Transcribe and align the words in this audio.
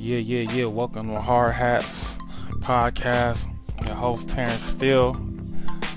Yeah, 0.00 0.18
yeah, 0.18 0.52
yeah. 0.52 0.66
Welcome 0.66 1.08
to 1.08 1.20
Hard 1.20 1.56
Hats 1.56 2.18
Podcast. 2.60 3.48
Your 3.84 3.96
host 3.96 4.28
Terrence 4.28 4.62
Steele. 4.62 5.20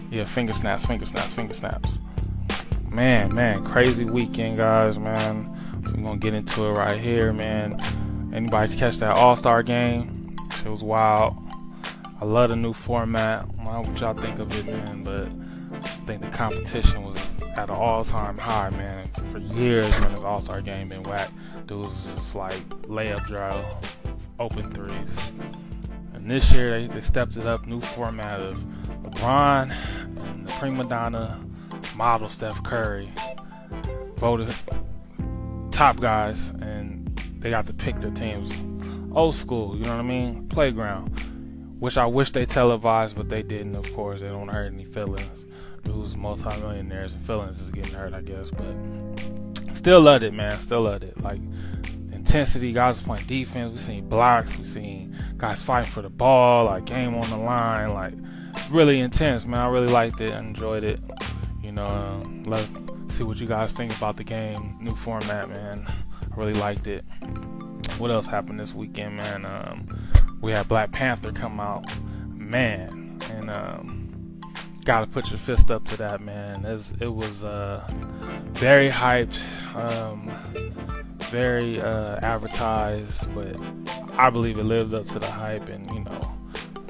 Yeah, 0.09 0.25
finger 0.25 0.53
snaps, 0.53 0.87
finger 0.87 1.05
snaps, 1.05 1.31
finger 1.33 1.53
snaps. 1.53 1.99
Man, 2.89 3.31
man, 3.35 3.63
crazy 3.63 4.05
weekend, 4.05 4.57
guys, 4.57 4.97
man. 4.97 5.47
We're 5.85 6.01
gonna 6.01 6.17
get 6.17 6.33
into 6.33 6.65
it 6.65 6.71
right 6.71 6.99
here, 6.99 7.31
man. 7.31 7.79
Anybody 8.33 8.75
catch 8.75 8.97
that 8.97 9.17
All 9.17 9.35
Star 9.35 9.61
game? 9.61 10.35
It 10.65 10.69
was 10.69 10.83
wild. 10.83 11.37
I 12.19 12.25
love 12.25 12.49
the 12.49 12.55
new 12.55 12.73
format. 12.73 13.43
I 13.43 13.63
don't 13.63 13.65
know 13.65 13.91
what 13.91 14.01
y'all 14.01 14.15
think 14.15 14.39
of 14.39 14.51
it, 14.57 14.65
man, 14.65 15.03
but 15.03 15.27
think 16.11 16.29
the 16.29 16.37
competition 16.37 17.03
was 17.03 17.17
at 17.55 17.69
an 17.69 17.75
all-time 17.75 18.37
high, 18.37 18.69
man. 18.71 19.09
For 19.31 19.37
years, 19.37 19.89
when 20.01 20.11
this 20.11 20.23
All-Star 20.23 20.61
game 20.61 20.89
been 20.89 21.03
whack, 21.03 21.31
dudes 21.67 22.05
just 22.15 22.35
like 22.35 22.67
layup 22.81 23.25
drill, 23.27 23.63
open 24.37 24.73
threes. 24.73 25.31
And 26.13 26.29
this 26.29 26.51
year 26.51 26.81
they, 26.81 26.87
they 26.87 26.99
stepped 26.99 27.37
it 27.37 27.45
up, 27.45 27.65
new 27.65 27.79
format 27.79 28.41
of 28.41 28.57
LeBron 29.03 29.73
and 30.17 30.45
the 30.45 30.51
prima 30.53 30.83
donna 30.83 31.39
model 31.95 32.27
Steph 32.27 32.61
Curry 32.63 33.09
voted 34.17 34.53
top 35.71 35.97
guys, 36.01 36.49
and 36.59 37.07
they 37.39 37.49
got 37.49 37.67
to 37.67 37.73
pick 37.73 38.01
their 38.01 38.11
teams. 38.11 38.51
Old 39.15 39.35
school, 39.35 39.77
you 39.77 39.85
know 39.85 39.91
what 39.91 39.99
I 39.99 40.03
mean? 40.03 40.49
Playground. 40.49 41.07
Which 41.79 41.97
I 41.97 42.05
wish 42.05 42.31
they 42.31 42.45
televised, 42.45 43.15
but 43.15 43.29
they 43.29 43.41
didn't. 43.41 43.75
Of 43.75 43.91
course, 43.93 44.19
they 44.19 44.27
don't 44.27 44.49
hurt 44.49 44.73
any 44.73 44.85
feelings 44.85 45.45
dudes 45.83 46.15
multimillionaires 46.15 47.13
and 47.13 47.21
feelings 47.21 47.59
is 47.59 47.69
getting 47.69 47.93
hurt, 47.93 48.13
I 48.13 48.21
guess. 48.21 48.49
But 48.51 49.75
still 49.75 50.01
loved 50.01 50.23
it, 50.23 50.33
man. 50.33 50.59
Still 50.59 50.81
loved 50.81 51.03
it. 51.03 51.21
Like 51.21 51.39
intensity, 52.11 52.71
guys 52.71 53.01
playing 53.01 53.25
defense. 53.25 53.71
We 53.71 53.77
seen 53.77 54.09
blocks. 54.09 54.57
We 54.57 54.65
seen 54.65 55.15
guys 55.37 55.61
fighting 55.61 55.91
for 55.91 56.01
the 56.01 56.09
ball. 56.09 56.65
Like 56.65 56.85
game 56.85 57.15
on 57.15 57.29
the 57.29 57.37
line. 57.37 57.93
Like 57.93 58.13
really 58.69 58.99
intense, 58.99 59.45
man. 59.45 59.61
I 59.61 59.67
really 59.69 59.91
liked 59.91 60.21
it. 60.21 60.31
I 60.31 60.39
enjoyed 60.39 60.83
it. 60.83 60.99
You 61.63 61.71
know, 61.71 61.85
um, 61.85 62.43
let 62.43 62.67
see 63.09 63.23
what 63.23 63.37
you 63.37 63.47
guys 63.47 63.71
think 63.73 63.95
about 63.95 64.17
the 64.17 64.23
game. 64.23 64.77
New 64.81 64.95
format, 64.95 65.49
man. 65.49 65.85
I 65.87 66.35
really 66.35 66.53
liked 66.53 66.87
it. 66.87 67.03
What 67.97 68.11
else 68.11 68.27
happened 68.27 68.59
this 68.59 68.73
weekend, 68.73 69.17
man? 69.17 69.45
Um, 69.45 69.87
we 70.41 70.51
had 70.51 70.67
Black 70.67 70.91
Panther 70.91 71.31
come 71.31 71.59
out, 71.59 71.85
man, 72.27 73.19
and 73.29 73.51
um, 73.51 74.00
gotta 74.83 75.07
put 75.07 75.29
your 75.29 75.37
fist 75.37 75.71
up 75.71 75.85
to 75.89 75.97
that, 75.97 76.21
man. 76.21 76.65
It 76.99 77.07
was 77.07 77.43
uh, 77.43 77.85
very 78.53 78.89
hyped, 78.89 79.37
um, 79.75 80.31
very 81.29 81.79
uh, 81.79 82.17
advertised, 82.21 83.33
but 83.35 83.55
I 84.17 84.29
believe 84.29 84.57
it 84.57 84.63
lived 84.63 84.93
up 84.93 85.05
to 85.07 85.19
the 85.19 85.29
hype, 85.29 85.69
and 85.69 85.89
you 85.91 86.01
know, 86.01 86.37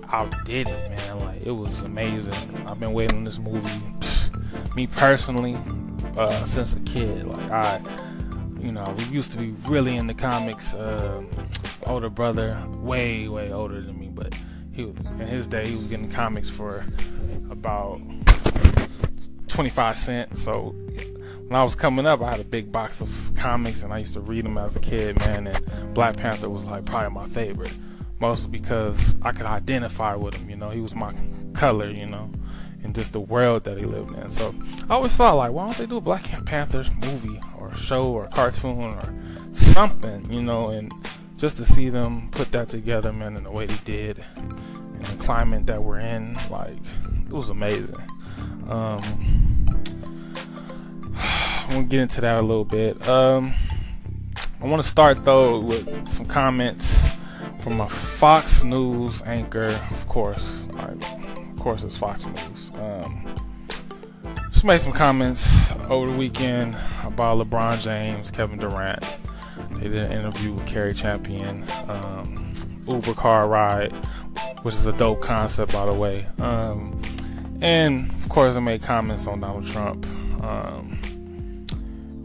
outdid 0.10 0.68
it, 0.68 0.90
man. 0.90 1.20
Like 1.20 1.42
it 1.46 1.52
was 1.52 1.82
amazing. 1.82 2.66
I've 2.66 2.80
been 2.80 2.94
waiting 2.94 3.18
on 3.18 3.24
this 3.24 3.40
movie, 3.40 3.94
me 4.76 4.88
personally, 4.88 5.58
uh, 6.18 6.46
since 6.46 6.74
a 6.76 6.80
kid. 6.82 7.28
Like 7.28 7.52
I, 7.52 7.82
you 8.60 8.72
know, 8.72 8.94
we 8.98 9.04
used 9.06 9.32
to 9.32 9.38
be 9.38 9.52
really 9.68 9.98
in 9.98 10.08
the 10.08 10.14
comics. 10.14 10.74
Uh, 10.74 11.24
older 11.88 12.10
brother, 12.10 12.62
way 12.82 13.28
way 13.28 13.52
older 13.52 13.82
than 13.82 14.00
me, 14.00 14.08
but 14.08 14.38
he 14.72 14.84
in 14.84 15.28
his 15.28 15.48
day 15.48 15.68
he 15.68 15.76
was 15.76 15.88
getting 15.88 16.10
comics 16.10 16.50
for 16.50 16.86
about 17.52 18.02
25 19.48 19.98
cents. 19.98 20.42
So 20.42 20.76
when 21.48 21.60
I 21.60 21.64
was 21.64 21.76
coming 21.76 22.06
up, 22.06 22.22
I 22.22 22.32
had 22.32 22.40
a 22.40 22.46
big 22.46 22.72
box 22.72 23.02
of 23.02 23.32
comics 23.36 23.84
and 23.84 23.94
I 23.94 24.00
used 24.00 24.14
to 24.14 24.22
read 24.22 24.46
them 24.46 24.58
as 24.58 24.76
a 24.76 24.80
kid, 24.80 25.20
man. 25.20 25.48
And 25.48 25.94
Black 25.94 26.18
Panther 26.18 26.50
was 26.50 26.66
like 26.66 26.86
probably 26.86 27.14
my 27.14 27.26
favorite, 27.26 27.76
mostly 28.20 28.50
because 28.50 29.16
I 29.22 29.32
could 29.32 29.46
identify 29.46 30.16
with 30.16 30.36
him. 30.36 30.50
You 30.50 30.56
know, 30.56 30.70
he 30.70 30.80
was 30.80 30.96
my 30.96 31.14
color, 31.54 31.90
you 31.90 32.06
know, 32.06 32.32
and 32.84 32.96
just 32.96 33.14
the 33.14 33.20
world 33.20 33.66
that 33.66 33.78
he 33.78 33.84
lived 33.84 34.18
in. 34.18 34.32
So 34.32 34.56
I 34.90 34.94
always 34.94 35.14
thought, 35.14 35.36
like, 35.36 35.52
why 35.52 35.66
don't 35.66 35.78
they 35.78 35.86
do 35.86 35.98
a 35.98 36.02
Black 36.02 36.24
Panther's 36.46 36.90
movie 36.96 37.40
or 37.60 37.76
show 37.76 38.06
or 38.06 38.28
cartoon 38.28 38.80
or 38.80 39.14
something, 39.52 40.32
you 40.32 40.42
know, 40.42 40.70
and 40.70 40.92
just 41.38 41.58
to 41.58 41.66
see 41.66 41.90
them 41.90 42.30
put 42.32 42.52
that 42.54 42.70
together, 42.70 43.12
man, 43.12 43.36
in 43.36 43.44
the 43.44 43.52
way 43.52 43.66
they 43.66 43.80
did, 43.84 44.24
and 44.38 45.06
the 45.06 45.24
climate 45.24 45.66
that 45.66 45.84
we're 45.84 46.00
in, 46.00 46.38
like 46.50 46.78
it 47.32 47.36
was 47.36 47.50
amazing. 47.50 47.96
Um, 48.68 49.02
I 51.16 51.66
want 51.70 51.78
to 51.78 51.84
get 51.84 52.02
into 52.02 52.22
that 52.22 52.40
a 52.40 52.42
little 52.42 52.66
bit. 52.66 53.08
Um, 53.08 53.54
I 54.62 54.68
want 54.68 54.84
to 54.84 54.90
start 54.90 55.24
though 55.24 55.60
with 55.60 56.08
some 56.08 56.26
comments 56.26 57.16
from 57.62 57.80
a 57.80 57.88
Fox 57.88 58.64
News 58.64 59.22
anchor, 59.22 59.80
of 59.92 60.08
course. 60.08 60.66
Of 60.78 61.60
course, 61.60 61.84
it's 61.84 61.98
Fox 61.98 62.26
News. 62.26 62.72
Um, 62.76 63.36
just 64.52 64.66
made 64.66 64.82
some 64.82 64.92
comments 64.92 65.72
over 65.90 66.12
the 66.12 66.18
weekend 66.18 66.76
about 67.04 67.38
LeBron 67.38 67.82
James, 67.82 68.30
Kevin 68.30 68.60
Durant 68.60 69.04
they 69.82 69.90
did 69.90 69.98
an 69.98 70.12
interview 70.12 70.54
with 70.54 70.68
Cari 70.68 70.94
Champion, 70.94 71.66
um, 71.88 72.54
Uber 72.88 73.14
car 73.14 73.48
ride, 73.48 73.92
which 74.62 74.76
is 74.76 74.86
a 74.86 74.94
dope 74.94 75.22
concept, 75.22 75.74
by 75.74 75.86
the 75.86 75.94
way. 75.94 76.28
Um, 76.40 77.02
and 77.62 78.10
of 78.12 78.30
course, 78.30 78.56
I 78.56 78.60
made 78.60 78.82
comments 78.82 79.28
on 79.28 79.40
Donald 79.40 79.68
Trump. 79.68 80.06
Um, 80.44 81.00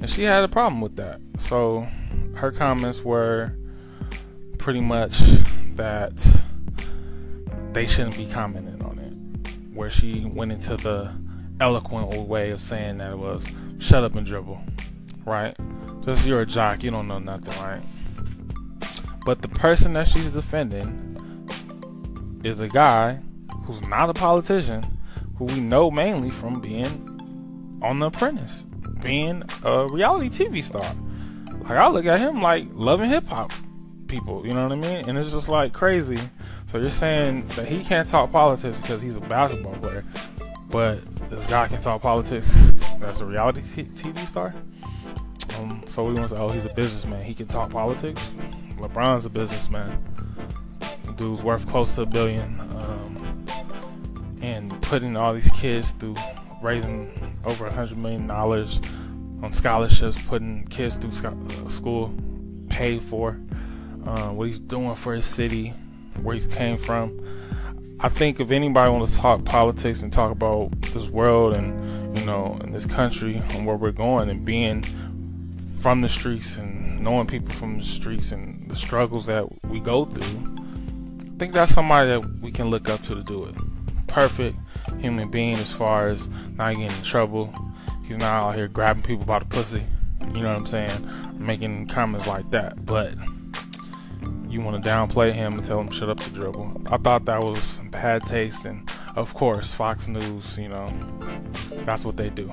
and 0.00 0.10
she 0.10 0.22
had 0.22 0.42
a 0.42 0.48
problem 0.48 0.80
with 0.80 0.96
that. 0.96 1.20
So 1.38 1.86
her 2.34 2.50
comments 2.50 3.02
were 3.02 3.52
pretty 4.58 4.80
much 4.80 5.18
that 5.76 6.26
they 7.72 7.86
shouldn't 7.86 8.16
be 8.16 8.26
commenting 8.26 8.82
on 8.82 8.98
it. 8.98 9.74
Where 9.74 9.90
she 9.90 10.24
went 10.24 10.52
into 10.52 10.76
the 10.76 11.12
eloquent 11.60 12.28
way 12.28 12.50
of 12.50 12.60
saying 12.60 12.98
that 12.98 13.12
it 13.12 13.18
was 13.18 13.52
shut 13.78 14.04
up 14.04 14.14
and 14.14 14.26
dribble, 14.26 14.60
right? 15.24 15.56
Just 16.04 16.26
you're 16.26 16.40
a 16.40 16.46
jock, 16.46 16.82
you 16.82 16.90
don't 16.90 17.08
know 17.08 17.18
nothing, 17.18 17.52
right? 17.62 17.82
But 19.24 19.42
the 19.42 19.48
person 19.48 19.92
that 19.94 20.06
she's 20.06 20.30
defending 20.30 21.02
is 22.44 22.60
a 22.60 22.68
guy 22.68 23.20
who's 23.64 23.82
not 23.82 24.08
a 24.08 24.14
politician, 24.14 24.86
who 25.36 25.44
we 25.44 25.60
know 25.60 25.90
mainly 25.90 26.30
from 26.30 26.60
being 26.60 27.80
on 27.82 27.98
The 27.98 28.06
Apprentice, 28.06 28.66
being 29.02 29.42
a 29.62 29.86
reality 29.88 30.28
TV 30.28 30.62
star. 30.62 30.94
Like 31.60 31.78
I 31.78 31.88
look 31.88 32.06
at 32.06 32.20
him 32.20 32.40
like 32.40 32.66
loving 32.72 33.10
hip 33.10 33.26
hop 33.26 33.52
people, 34.08 34.46
you 34.46 34.54
know 34.54 34.62
what 34.62 34.72
I 34.72 34.76
mean? 34.76 35.08
And 35.08 35.18
it's 35.18 35.32
just 35.32 35.48
like 35.48 35.72
crazy. 35.72 36.18
So 36.70 36.78
you're 36.78 36.90
saying 36.90 37.46
that 37.48 37.66
he 37.66 37.84
can't 37.84 38.08
talk 38.08 38.32
politics 38.32 38.80
because 38.80 39.02
he's 39.02 39.16
a 39.16 39.20
basketball 39.20 39.74
player, 39.74 40.04
but 40.68 41.00
this 41.28 41.44
guy 41.46 41.68
can 41.68 41.80
talk 41.80 42.02
politics 42.02 42.72
that's 43.00 43.20
a 43.20 43.24
reality 43.24 43.62
t- 43.62 43.82
TV 43.84 44.26
star? 44.26 44.54
Um, 45.58 45.82
so 45.86 46.04
we 46.04 46.14
want 46.14 46.28
to 46.28 46.34
say, 46.34 46.40
oh, 46.40 46.50
he's 46.50 46.64
a 46.64 46.72
businessman. 46.74 47.24
He 47.24 47.34
can 47.34 47.46
talk 47.46 47.70
politics. 47.70 48.30
LeBron's 48.76 49.24
a 49.24 49.30
businessman. 49.30 50.02
Dude's 51.16 51.42
worth 51.42 51.66
close 51.66 51.94
to 51.94 52.02
a 52.02 52.06
billion. 52.06 52.42
And 52.42 52.95
putting 54.86 55.16
all 55.16 55.34
these 55.34 55.50
kids 55.50 55.90
through 55.90 56.16
raising 56.62 57.10
over 57.44 57.66
a 57.66 57.72
hundred 57.72 57.98
million 57.98 58.26
dollars 58.26 58.80
on 59.42 59.52
scholarships, 59.52 60.20
putting 60.26 60.66
kids 60.68 60.96
through 60.96 61.10
uh, 61.10 61.68
school, 61.68 62.14
paid 62.68 63.02
for. 63.02 63.38
Uh, 64.06 64.28
what 64.28 64.46
he's 64.46 64.60
doing 64.60 64.94
for 64.94 65.14
his 65.14 65.26
city, 65.26 65.70
where 66.22 66.34
he's 66.34 66.46
came 66.46 66.78
from. 66.78 67.20
I 67.98 68.08
think 68.08 68.38
if 68.40 68.50
anybody 68.50 68.90
wants 68.90 69.14
to 69.14 69.18
talk 69.18 69.44
politics 69.44 70.02
and 70.02 70.12
talk 70.12 70.30
about 70.30 70.70
this 70.82 71.08
world 71.08 71.54
and 71.54 72.16
you 72.16 72.24
know 72.24 72.58
in 72.62 72.70
this 72.70 72.86
country 72.86 73.42
and 73.50 73.66
where 73.66 73.76
we're 73.76 73.90
going 73.90 74.30
and 74.30 74.44
being 74.44 74.84
from 75.80 76.02
the 76.02 76.08
streets 76.08 76.56
and 76.56 77.00
knowing 77.00 77.26
people 77.26 77.54
from 77.56 77.78
the 77.78 77.84
streets 77.84 78.30
and 78.32 78.70
the 78.70 78.76
struggles 78.76 79.26
that 79.26 79.44
we 79.64 79.80
go 79.80 80.04
through, 80.04 80.56
I 81.34 81.38
think 81.38 81.52
that's 81.52 81.74
somebody 81.74 82.08
that 82.08 82.40
we 82.40 82.52
can 82.52 82.70
look 82.70 82.88
up 82.88 83.02
to 83.04 83.16
to 83.16 83.22
do 83.24 83.44
it. 83.44 83.54
Perfect 84.16 84.56
human 84.98 85.30
being 85.30 85.58
as 85.58 85.70
far 85.70 86.08
as 86.08 86.26
not 86.56 86.70
getting 86.70 86.84
in 86.84 87.02
trouble. 87.02 87.54
He's 88.02 88.16
not 88.16 88.44
out 88.44 88.54
here 88.54 88.66
grabbing 88.66 89.02
people 89.02 89.26
by 89.26 89.40
the 89.40 89.44
pussy. 89.44 89.84
You 90.32 90.40
know 90.40 90.48
what 90.48 90.56
I'm 90.56 90.64
saying? 90.64 91.38
Making 91.38 91.86
comments 91.88 92.26
like 92.26 92.50
that. 92.52 92.86
But 92.86 93.14
you 94.48 94.62
want 94.62 94.82
to 94.82 94.88
downplay 94.88 95.34
him 95.34 95.58
and 95.58 95.66
tell 95.66 95.78
him 95.78 95.90
shut 95.90 96.08
up 96.08 96.18
to 96.20 96.30
dribble. 96.30 96.80
I 96.86 96.96
thought 96.96 97.26
that 97.26 97.42
was 97.42 97.78
bad 97.90 98.24
taste, 98.24 98.64
and 98.64 98.90
of 99.16 99.34
course, 99.34 99.74
Fox 99.74 100.08
News, 100.08 100.56
you 100.56 100.70
know, 100.70 100.90
that's 101.84 102.02
what 102.02 102.16
they 102.16 102.30
do. 102.30 102.50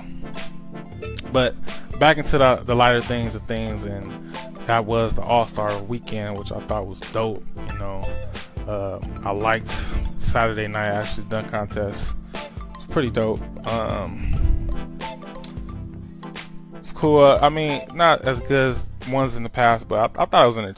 But 1.32 1.56
back 1.98 2.18
into 2.18 2.36
the, 2.36 2.56
the 2.56 2.74
lighter 2.74 3.00
things 3.00 3.34
of 3.34 3.42
things, 3.44 3.84
and 3.84 4.34
that 4.66 4.84
was 4.84 5.16
the 5.16 5.22
All 5.22 5.46
Star 5.46 5.82
weekend, 5.84 6.36
which 6.36 6.52
I 6.52 6.60
thought 6.60 6.86
was 6.86 7.00
dope. 7.00 7.42
You 7.56 7.78
know, 7.78 8.06
uh, 8.68 8.98
I 9.24 9.30
liked 9.30 9.72
Saturday 10.34 10.66
night 10.66 10.88
actually 10.88 11.22
dunk 11.28 11.48
contest. 11.48 12.16
It's 12.74 12.86
pretty 12.86 13.08
dope. 13.08 13.40
Um, 13.68 14.98
it's 16.74 16.90
cool. 16.90 17.20
Uh, 17.20 17.38
I 17.40 17.48
mean, 17.50 17.86
not 17.94 18.22
as 18.22 18.40
good 18.40 18.70
as 18.70 18.90
ones 19.08 19.36
in 19.36 19.44
the 19.44 19.48
past, 19.48 19.86
but 19.86 20.18
I, 20.18 20.22
I 20.24 20.26
thought 20.26 20.42
it 20.42 20.48
was 20.48 20.58
entertaining. 20.58 20.72